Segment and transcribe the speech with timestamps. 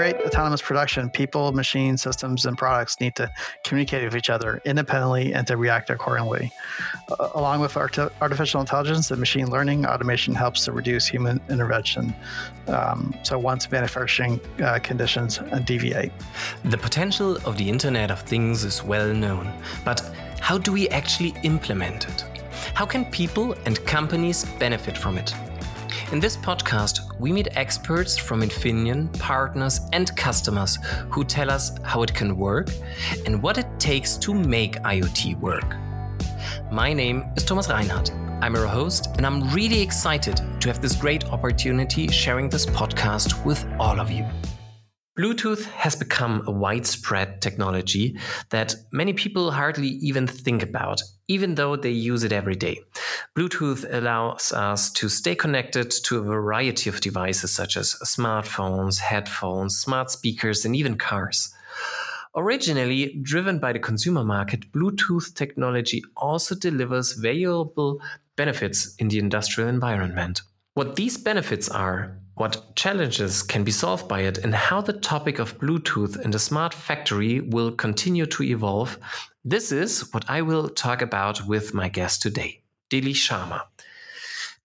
[0.00, 3.30] create autonomous production, people, machines, systems, and products need to
[3.64, 6.50] communicate with each other independently and to react accordingly.
[7.10, 12.14] Uh, along with art- artificial intelligence and machine learning, automation helps to reduce human intervention.
[12.66, 16.12] Um, so once manufacturing uh, conditions deviate.
[16.64, 19.52] The potential of the Internet of Things is well known,
[19.84, 20.00] but
[20.40, 22.24] how do we actually implement it?
[22.72, 25.34] How can people and companies benefit from it?
[26.12, 30.76] In this podcast, we meet experts from Infineon, partners, and customers
[31.08, 32.68] who tell us how it can work
[33.26, 35.76] and what it takes to make IoT work.
[36.72, 38.10] My name is Thomas Reinhardt.
[38.42, 43.44] I'm your host, and I'm really excited to have this great opportunity sharing this podcast
[43.44, 44.26] with all of you.
[45.16, 48.18] Bluetooth has become a widespread technology
[48.48, 52.80] that many people hardly even think about, even though they use it every day.
[53.36, 59.76] Bluetooth allows us to stay connected to a variety of devices such as smartphones, headphones,
[59.76, 61.54] smart speakers, and even cars.
[62.34, 68.00] Originally driven by the consumer market, Bluetooth technology also delivers valuable
[68.34, 70.42] benefits in the industrial environment.
[70.74, 75.38] What these benefits are what challenges can be solved by it, and how the topic
[75.38, 78.98] of Bluetooth in the smart factory will continue to evolve,
[79.44, 83.62] this is what I will talk about with my guest today, Dilli Sharma.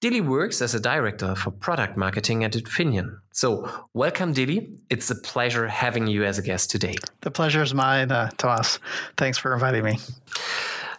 [0.02, 3.20] Dilli works as a director for product marketing at Infineon.
[3.32, 4.78] So, welcome, Dilli.
[4.90, 6.96] It's a pleasure having you as a guest today.
[7.22, 8.80] The pleasure is mine, uh, Tomas.
[9.18, 9.98] Thanks for inviting me.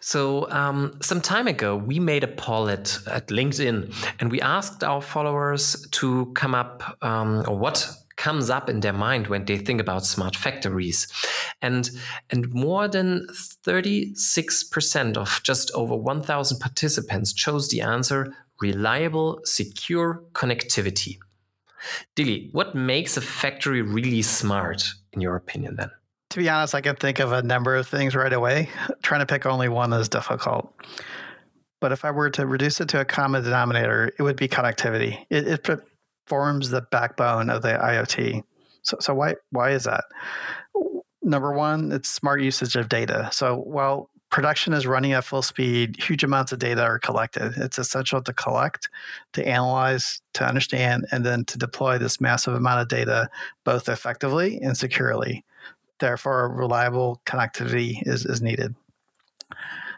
[0.01, 4.85] So um, some time ago, we made a poll at, at LinkedIn, and we asked
[4.85, 7.93] our followers to come up um, or what
[8.27, 11.07] comes up in their mind when they think about smart factories.
[11.63, 11.89] And,
[12.29, 13.25] and more than
[13.65, 21.19] 36% of just over 1,000 participants chose the answer reliable, secure connectivity.
[22.17, 24.83] Dilli, what makes a factory really smart,
[25.13, 25.91] in your opinion, then?
[26.31, 28.69] to be honest, I can think of a number of things right away.
[29.05, 30.75] Trying to pick only one is difficult.
[31.81, 35.25] But if I were to reduce it to a common denominator, it would be connectivity.
[35.31, 35.81] It, it
[36.27, 38.43] forms the backbone of the IoT.
[38.83, 40.05] So, so why why is that?
[41.23, 43.29] Number one, it's smart usage of data.
[43.33, 47.55] So while production is running at full speed, huge amounts of data are collected.
[47.57, 48.89] It's essential to collect,
[49.33, 53.29] to analyze, to understand, and then to deploy this massive amount of data
[53.65, 55.45] both effectively and securely.
[55.99, 58.75] Therefore, reliable connectivity is, is needed.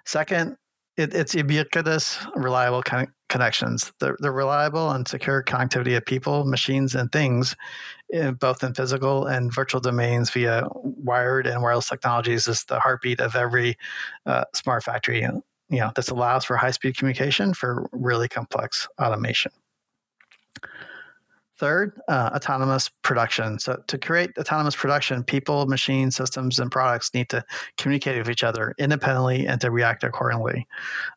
[0.05, 0.57] Second,
[0.99, 3.93] it, it's ubiquitous, reliable con- connections.
[4.01, 7.55] The, the reliable and secure connectivity of people, machines, and things,
[8.11, 13.21] in, both in physical and virtual domains via wired and wireless technologies, is the heartbeat
[13.21, 13.79] of every
[14.27, 15.21] uh, smart factory.
[15.21, 19.53] You know, this allows for high speed communication for really complex automation.
[21.59, 23.59] Third, uh, autonomous production.
[23.59, 27.45] So, to create autonomous production, people, machines, systems, and products need to
[27.77, 30.69] communicate with each other independently and to react accordingly.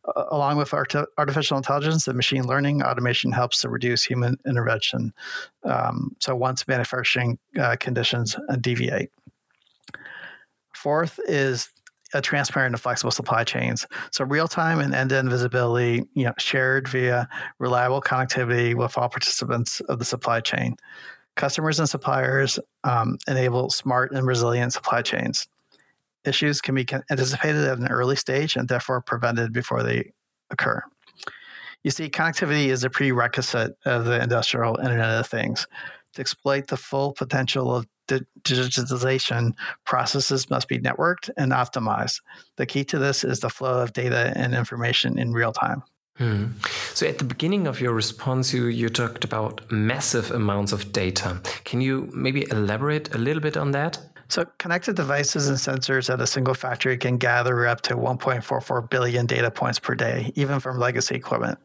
[0.03, 5.13] Uh, along with art- artificial intelligence and machine learning, automation helps to reduce human intervention.
[5.63, 9.12] Um, so, once manufacturing uh, conditions deviate.
[10.73, 11.69] Fourth is
[12.13, 13.85] a transparent and flexible supply chains.
[14.11, 17.27] So real time and end to end visibility, you know, shared via
[17.59, 20.75] reliable connectivity with all participants of the supply chain.
[21.35, 25.47] Customers and suppliers um, enable smart and resilient supply chains.
[26.25, 30.11] Issues can be anticipated at an early stage and therefore prevented before they
[30.49, 30.83] occur.
[31.83, 35.66] You see, connectivity is a prerequisite of the industrial Internet of Things.
[36.16, 39.53] To exploit the full potential of digitization,
[39.85, 42.22] processes must be networked and optimized.
[42.57, 45.84] The key to this is the flow of data and information in real time.
[46.17, 46.47] Hmm.
[46.94, 51.41] So, at the beginning of your response, you, you talked about massive amounts of data.
[51.63, 53.97] Can you maybe elaborate a little bit on that?
[54.28, 59.25] So, connected devices and sensors at a single factory can gather up to 1.44 billion
[59.25, 61.57] data points per day, even from legacy equipment.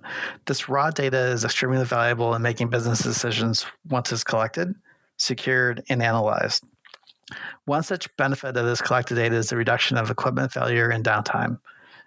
[0.47, 4.75] This raw data is extremely valuable in making business decisions once it's collected
[5.17, 6.65] secured, and analyzed.
[7.65, 11.59] One such benefit of this collected data is the reduction of equipment failure and downtime.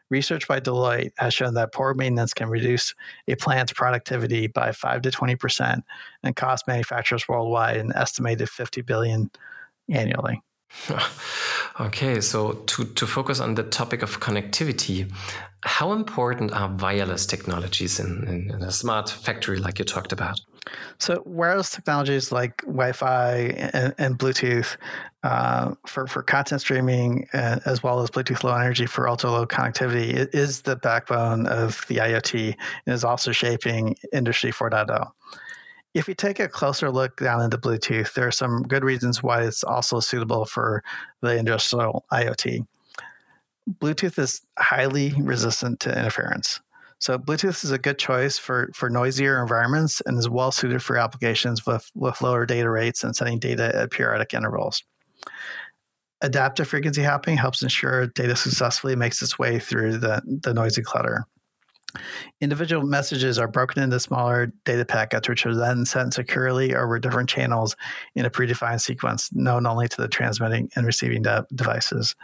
[0.09, 2.95] Research by Deloitte has shown that poor maintenance can reduce
[3.27, 5.83] a plant's productivity by 5 to 20%
[6.23, 9.29] and cost manufacturers worldwide an estimated 50 billion
[9.89, 10.41] annually.
[11.79, 15.09] Okay, so to, to focus on the topic of connectivity,
[15.63, 20.41] how important are wireless technologies in, in, in a smart factory like you talked about?
[20.97, 23.33] So wireless technologies like Wi-Fi
[23.73, 24.75] and, and Bluetooth
[25.23, 29.45] uh, for for content streaming, uh, as well as Bluetooth Low Energy for ultra low
[29.45, 32.55] connectivity, is the backbone of the IoT
[32.85, 35.11] and is also shaping Industry 4.0.
[35.93, 39.43] if you take a closer look down into Bluetooth, there are some good reasons why
[39.43, 40.83] it's also suitable for
[41.21, 42.65] the industrial IoT.
[43.79, 46.59] Bluetooth is highly resistant to interference.
[46.99, 50.97] So Bluetooth is a good choice for, for noisier environments and is well suited for
[50.97, 54.83] applications with, with lower data rates and sending data at periodic intervals.
[56.21, 61.25] Adaptive frequency hopping helps ensure data successfully makes its way through the, the noisy clutter.
[62.39, 67.29] Individual messages are broken into smaller data packets, which are then sent securely over different
[67.29, 67.75] channels
[68.15, 72.15] in a predefined sequence, known only to the transmitting and receiving de- devices.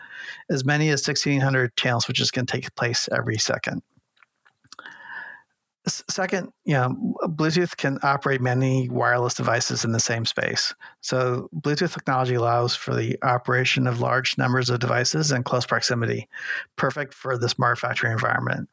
[0.50, 3.81] As many as 1,600 channels, channel switches can take place every second.
[5.87, 10.73] Second, you know, Bluetooth can operate many wireless devices in the same space.
[11.01, 16.27] So, Bluetooth technology allows for the operation of large numbers of devices in close proximity,
[16.75, 18.67] perfect for the smart factory environment.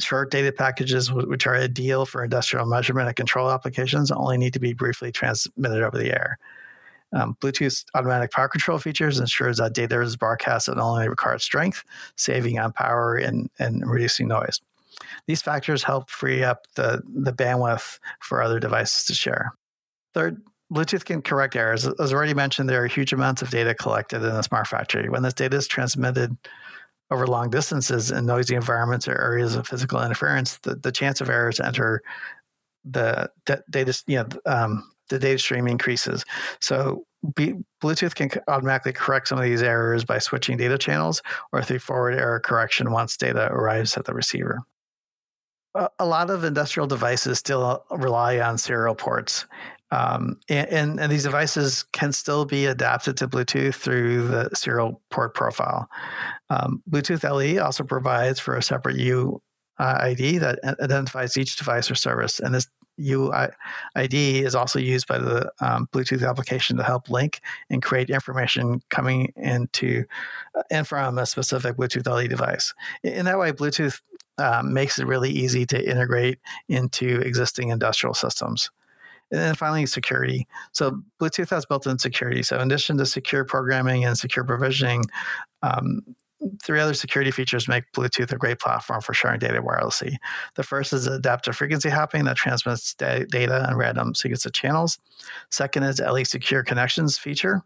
[0.00, 4.60] Short data packages, which are ideal for industrial measurement and control applications, only need to
[4.60, 6.38] be briefly transmitted over the air.
[7.12, 11.84] Um, Bluetooth's automatic power control features ensures that data is broadcast at only required strength,
[12.16, 14.60] saving on power and, and reducing noise.
[15.26, 19.52] These factors help free up the, the bandwidth for other devices to share.
[20.14, 20.40] Third,
[20.72, 21.86] Bluetooth can correct errors.
[21.86, 25.08] As already mentioned, there are huge amounts of data collected in a smart factory.
[25.08, 26.36] When this data is transmitted
[27.10, 31.30] over long distances in noisy environments or areas of physical interference, the, the chance of
[31.30, 32.02] errors enter
[32.84, 33.30] the
[33.70, 36.24] data, you know, um, the data stream increases.
[36.60, 37.04] So
[37.34, 41.22] B, Bluetooth can automatically correct some of these errors by switching data channels
[41.52, 44.60] or through forward error correction once data arrives at the receiver
[45.98, 49.46] a lot of industrial devices still rely on serial ports.
[49.92, 55.34] Um, and, and, these devices can still be adapted to Bluetooth through the serial port
[55.34, 55.88] profile.
[56.50, 62.40] Um, Bluetooth LE also provides for a separate UID that identifies each device or service.
[62.40, 62.66] And this
[62.98, 67.40] UID is also used by the um, Bluetooth application to help link
[67.70, 70.04] and create information coming into
[70.70, 72.74] and from a specific Bluetooth LE device.
[73.02, 74.00] In that way, Bluetooth
[74.38, 76.38] um, makes it really easy to integrate
[76.68, 78.70] into existing industrial systems.
[79.30, 80.46] And then finally, security.
[80.72, 82.42] So Bluetooth has built-in security.
[82.42, 85.04] So in addition to secure programming and secure provisioning,
[85.62, 86.02] um,
[86.62, 90.16] three other security features make Bluetooth a great platform for sharing data wirelessly.
[90.54, 94.98] The first is adaptive frequency hopping that transmits data on random sequence of channels.
[95.50, 97.62] Second is LE Secure Connections feature,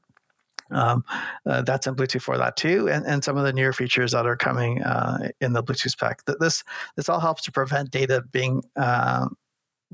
[0.70, 1.04] um,
[1.46, 4.82] uh, that's in Bluetooth 4.2, and, and some of the newer features that are coming
[4.82, 6.22] uh, in the Bluetooth spec.
[6.38, 6.64] This
[6.96, 9.28] this all helps to prevent data being uh,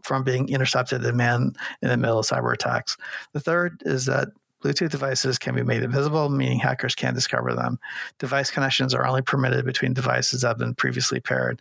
[0.03, 1.53] from being intercepted and man
[1.83, 2.97] in the middle of cyber attacks.
[3.33, 4.29] The third is that
[4.63, 7.79] Bluetooth devices can be made invisible, meaning hackers can't discover them.
[8.19, 11.61] Device connections are only permitted between devices that have been previously paired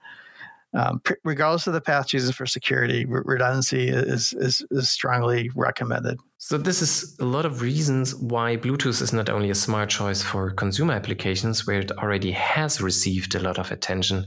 [0.76, 6.20] um, regardless of the path chosen for security, redundancy is, is, is strongly recommended.
[6.38, 10.22] So this is a lot of reasons why Bluetooth is not only a smart choice
[10.22, 14.26] for consumer applications where it already has received a lot of attention,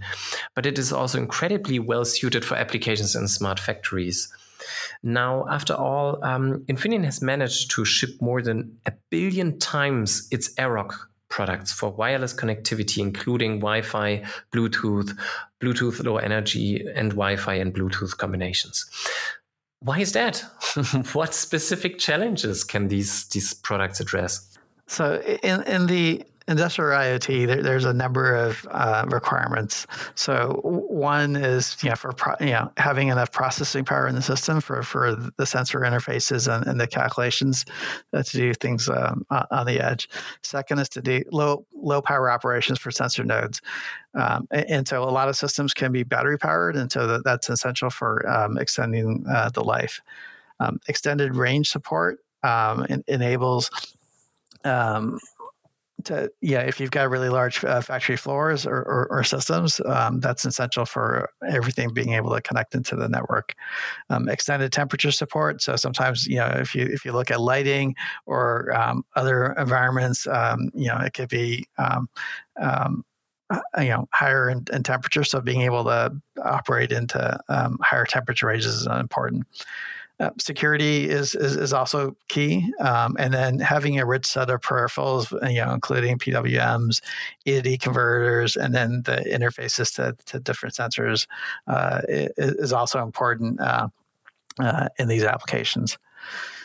[0.55, 4.33] but it is also incredibly well suited for applications in smart factories.
[5.03, 10.53] Now, after all, um, Infineon has managed to ship more than a billion times its
[10.55, 10.93] AIROC
[11.29, 15.17] products for wireless connectivity, including Wi Fi, Bluetooth,
[15.61, 18.87] Bluetooth Low Energy, and Wi Fi and Bluetooth combinations.
[19.81, 20.39] Why is that?
[21.13, 24.59] what specific challenges can these, these products address?
[24.87, 29.87] So, in, in the industrial IoT, there, there's a number of uh, requirements.
[30.15, 34.23] So one is you know for pro, you know having enough processing power in the
[34.23, 37.65] system for for the sensor interfaces and, and the calculations
[38.13, 40.09] uh, to do things um, on the edge.
[40.43, 43.61] Second is to do low low power operations for sensor nodes.
[44.15, 47.25] Um, and, and, so a lot of systems can be battery powered, and so that,
[47.25, 50.01] that's essential for um, extending uh, the life.
[50.61, 53.71] Um, extended range support um, enables
[54.65, 55.19] um,
[56.05, 60.21] to yeah if you've got really large uh, factory floors or, or, or systems um,
[60.21, 63.55] that's essential for everything being able to connect into the network.
[64.11, 65.61] Um, extended temperature support.
[65.61, 67.95] So sometimes you know if you if you look at lighting
[68.27, 72.09] or um, other environments um, you know it could be um,
[72.61, 73.05] um,
[73.51, 75.25] uh, you know higher in, in, temperature.
[75.25, 76.13] So being able to
[76.45, 77.39] operate into
[77.83, 79.47] higher temperature ranges is important
[80.21, 84.61] uh, security is, is, is also key, um, and then having a rich set of
[84.61, 87.01] peripherals, you know, including PWMs,
[87.47, 91.27] E converters, and then the interfaces to, to different sensors
[91.69, 93.89] uh, is, is, also important uh,
[94.59, 95.97] uh, in these applications.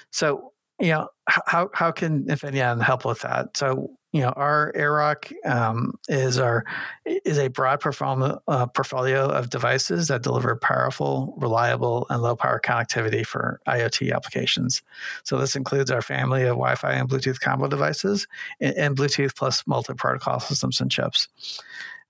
[0.09, 3.55] So you know, how how can Infineon help with that?
[3.55, 6.63] So you know, our AIROC um, is our
[7.03, 12.61] is a broad portfolio, uh, portfolio of devices that deliver powerful, reliable, and low power
[12.63, 14.83] connectivity for IoT applications.
[15.23, 18.27] So this includes our family of Wi-Fi and Bluetooth combo devices
[18.61, 21.27] and, and Bluetooth plus multi-protocol systems and chips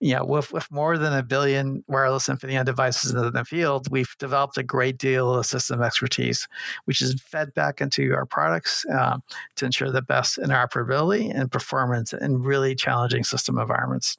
[0.04, 4.14] you know, with, with more than a billion wireless Infineon devices in the field, we've
[4.20, 6.46] developed a great deal of system expertise,
[6.84, 9.18] which is fed back into our products uh,
[9.56, 14.18] to ensure the best interoperability and performance in really challenging system environments.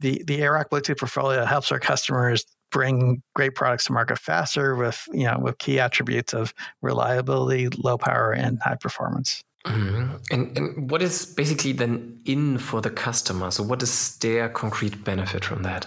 [0.00, 5.06] The the AIROC Bluetooth portfolio helps our customers bring great products to market faster with
[5.12, 6.52] you know with key attributes of
[6.82, 9.44] reliability, low power, and high performance.
[9.66, 10.14] Mm-hmm.
[10.30, 13.50] And, and what is basically then in for the customer?
[13.50, 15.86] So, what is their concrete benefit from that?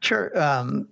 [0.00, 0.36] Sure.
[0.38, 0.88] Um,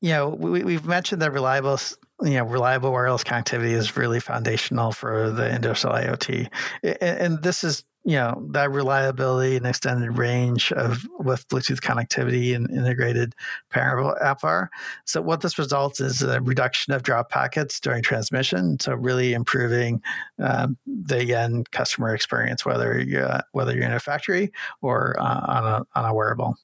[0.00, 1.78] you know, we, we've mentioned that reliable
[2.22, 6.48] you know, reliable wireless connectivity is really foundational for the industrial IoT,
[6.82, 12.54] and, and this is you know that reliability and extended range of with Bluetooth connectivity
[12.54, 13.34] and integrated
[13.70, 14.68] parent APVAR.
[15.04, 18.78] So what this results is a reduction of drop packets during transmission.
[18.78, 20.00] So really improving
[20.38, 25.40] um, the end customer experience, whether you uh, whether you're in a factory or uh,
[25.48, 26.56] on a on a wearable.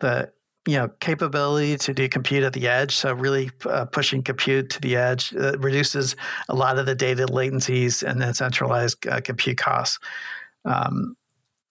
[0.00, 0.32] The
[0.66, 4.80] you know capability to do compute at the edge so really uh, pushing compute to
[4.80, 6.16] the edge uh, reduces
[6.48, 9.98] a lot of the data latencies and then centralized uh, compute costs
[10.64, 11.14] um,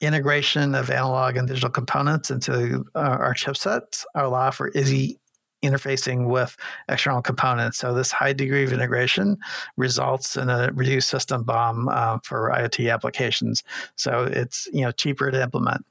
[0.02, 5.20] integration of analog and digital components into uh, our chipsets allow for easy
[5.64, 6.56] interfacing with
[6.88, 7.80] external components.
[7.80, 9.38] So this high degree of integration
[9.76, 13.64] results in a reduced system BOM uh, for IoT applications.
[13.96, 15.86] So it's you know cheaper to implement.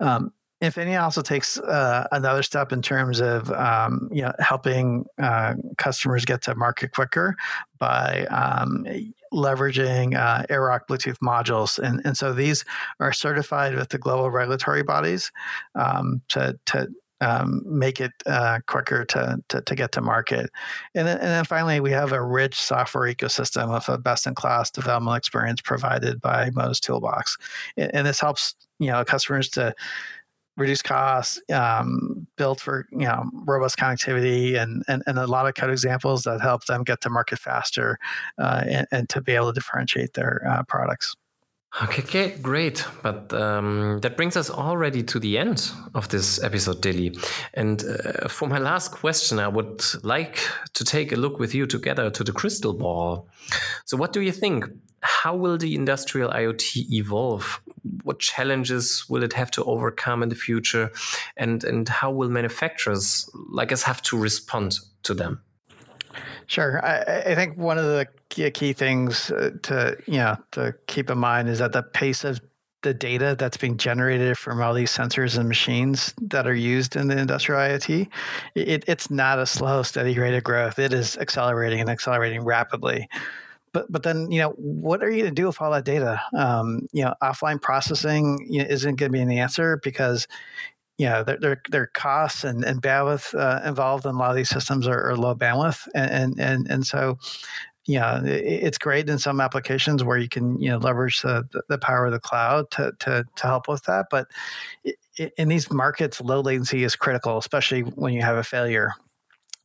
[0.00, 5.54] Um, Infineon also takes uh, another step in terms of um, you know helping uh,
[5.76, 7.36] customers get to market quicker
[7.78, 8.84] by um,
[9.32, 12.64] leveraging uh, AIROC Bluetooth modules, and and so these
[12.98, 15.30] are certified with the global regulatory bodies
[15.76, 16.88] um, to to
[17.20, 20.50] um, make it uh, quicker to, to, to get to market.
[20.94, 24.34] And then, and then finally, we have a rich software ecosystem of a best in
[24.34, 27.38] class development experience provided by ModusToolbox,
[27.76, 29.74] and, and this helps you know customers to
[30.58, 35.54] reduce costs, um, built for you know robust connectivity, and, and and a lot of
[35.54, 37.98] code examples that help them get to market faster
[38.38, 41.16] uh, and, and, to be able to differentiate their uh, products.
[41.82, 42.84] Okay, okay, great.
[43.02, 47.16] But um, that brings us already to the end of this episode, Dilli.
[47.54, 50.38] And uh, for my last question, I would like
[50.72, 53.28] to take a look with you together to the crystal ball.
[53.84, 54.64] So, what do you think?
[55.02, 57.60] How will the industrial IoT evolve?
[58.02, 60.90] What challenges will it have to overcome in the future?
[61.36, 65.40] And, and how will manufacturers like us have to respond to them?
[66.46, 66.84] Sure.
[66.84, 71.18] I, I, think one of the key, things uh, to you know to keep in
[71.18, 72.40] mind is that the pace of
[72.82, 77.08] the data that's being generated from all these sensors and machines that are used in
[77.08, 78.08] the industrial IoT,
[78.54, 80.78] it, it's not a slow, steady rate of growth.
[80.78, 83.08] It is accelerating and accelerating rapidly.
[83.72, 86.20] But but then you know what are you going to do with all that data?
[86.36, 90.26] Um, you know, offline processing you know, isn't going to be an answer because
[90.98, 94.36] you know, their their, their costs and, and bandwidth uh, involved in a lot of
[94.36, 97.18] these systems are, are low bandwidth, and and and so
[97.86, 102.06] yeah, it's great in some applications where you can you know leverage the, the power
[102.06, 104.06] of the cloud to to to help with that.
[104.10, 104.26] But
[105.36, 108.92] in these markets, low latency is critical, especially when you have a failure.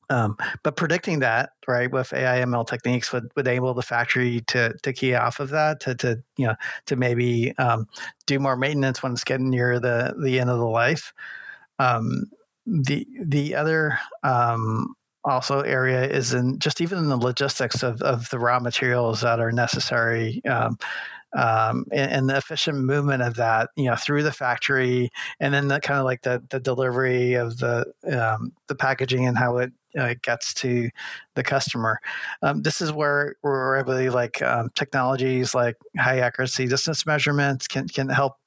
[0.10, 4.74] Um, but predicting that, right, with AI ML techniques would, would enable the factory to
[4.84, 6.56] to key off of that to to you know
[6.88, 7.88] to maybe um,
[8.26, 11.14] do more maintenance when it's getting near the the end of the life.
[11.80, 12.26] Um,
[12.66, 14.96] the the other um,
[15.26, 19.40] also area is in just even in the logistics of, of the raw materials that
[19.40, 20.78] are necessary um,
[21.36, 25.68] um, and, and, the efficient movement of that, you know, through the factory, and then
[25.68, 29.74] the kind of like the the delivery of the um, the packaging and how it
[29.98, 30.90] uh, gets to
[31.36, 32.00] the customer.
[32.42, 37.88] Um, this is where I believe like um, technologies like high accuracy distance measurements can
[37.88, 38.38] can help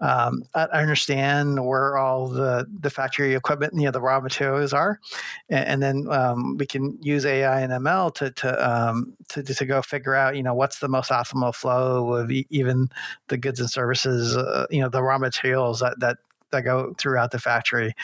[0.00, 5.00] um, understand where all the the factory equipment, you know, the raw materials are,
[5.48, 9.64] and, and then um, we can use AI and ML to to, um, to to
[9.64, 12.88] go figure out, you know, what's the most optimal flow of e- even
[13.28, 16.18] the goods and services, uh, you know, the raw materials that that
[16.50, 17.94] that go throughout the factory,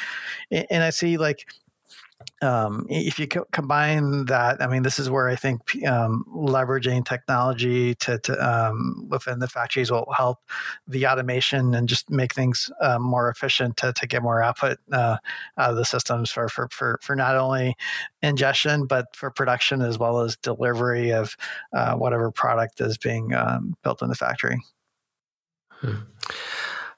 [0.51, 1.47] and I see like
[2.43, 7.05] um, if you co- combine that, I mean, this is where I think um, leveraging
[7.05, 10.39] technology to, to um, within the factories will help
[10.87, 15.17] the automation and just make things uh, more efficient to, to get more output uh,
[15.59, 17.75] out of the systems for, for, for, for not only
[18.23, 21.37] ingestion, but for production as well as delivery of
[21.73, 24.61] uh, whatever product is being um, built in the factory.
[25.71, 25.97] Hmm.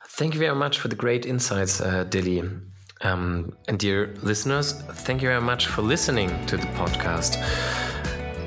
[0.09, 2.61] Thank you very much for the great insights, uh, Dilli.
[3.03, 7.37] Um, and dear listeners, thank you very much for listening to the podcast.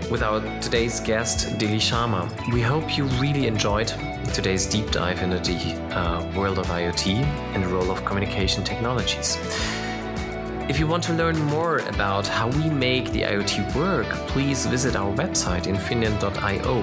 [0.09, 3.93] With our today's guest, Dilli Sharma, we hope you really enjoyed
[4.33, 9.37] today's deep dive into the uh, world of IoT and the role of communication technologies.
[10.67, 14.95] If you want to learn more about how we make the IoT work, please visit
[14.95, 16.81] our website infineon.io.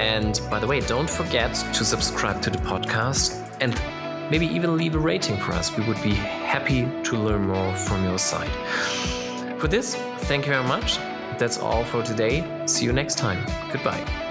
[0.00, 3.80] And by the way, don't forget to subscribe to the podcast and
[4.30, 5.76] maybe even leave a rating for us.
[5.76, 8.50] We would be happy to learn more from your side.
[9.60, 9.94] For this,
[10.28, 10.98] thank you very much.
[11.38, 12.44] That's all for today.
[12.66, 13.44] See you next time.
[13.72, 14.29] Goodbye.